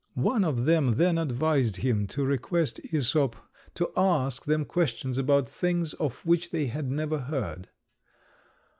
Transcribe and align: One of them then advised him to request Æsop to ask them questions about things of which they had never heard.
One 0.15 0.43
of 0.43 0.65
them 0.65 0.95
then 0.95 1.19
advised 1.19 1.75
him 1.75 2.07
to 2.07 2.25
request 2.25 2.79
Æsop 2.91 3.35
to 3.75 3.91
ask 3.95 4.45
them 4.45 4.65
questions 4.65 5.19
about 5.19 5.47
things 5.47 5.93
of 5.93 6.25
which 6.25 6.49
they 6.49 6.65
had 6.65 6.89
never 6.89 7.19
heard. 7.19 7.69